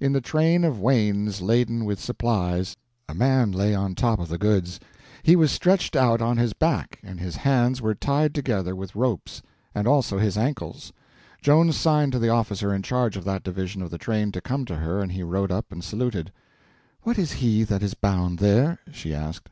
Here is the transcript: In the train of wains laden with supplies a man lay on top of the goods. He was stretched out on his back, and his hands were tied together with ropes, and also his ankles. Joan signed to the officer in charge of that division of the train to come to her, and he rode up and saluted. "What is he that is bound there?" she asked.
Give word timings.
In 0.00 0.14
the 0.14 0.22
train 0.22 0.64
of 0.64 0.80
wains 0.80 1.42
laden 1.42 1.84
with 1.84 2.00
supplies 2.00 2.78
a 3.10 3.14
man 3.14 3.52
lay 3.52 3.74
on 3.74 3.94
top 3.94 4.18
of 4.18 4.28
the 4.28 4.38
goods. 4.38 4.80
He 5.22 5.36
was 5.36 5.52
stretched 5.52 5.94
out 5.94 6.22
on 6.22 6.38
his 6.38 6.54
back, 6.54 6.98
and 7.02 7.20
his 7.20 7.36
hands 7.36 7.82
were 7.82 7.94
tied 7.94 8.34
together 8.34 8.74
with 8.74 8.96
ropes, 8.96 9.42
and 9.74 9.86
also 9.86 10.16
his 10.16 10.38
ankles. 10.38 10.94
Joan 11.42 11.72
signed 11.72 12.12
to 12.12 12.18
the 12.18 12.30
officer 12.30 12.72
in 12.72 12.80
charge 12.82 13.18
of 13.18 13.24
that 13.26 13.44
division 13.44 13.82
of 13.82 13.90
the 13.90 13.98
train 13.98 14.32
to 14.32 14.40
come 14.40 14.64
to 14.64 14.76
her, 14.76 15.02
and 15.02 15.12
he 15.12 15.22
rode 15.22 15.52
up 15.52 15.70
and 15.70 15.84
saluted. 15.84 16.32
"What 17.02 17.18
is 17.18 17.32
he 17.32 17.62
that 17.64 17.82
is 17.82 17.92
bound 17.92 18.38
there?" 18.38 18.78
she 18.92 19.12
asked. 19.12 19.50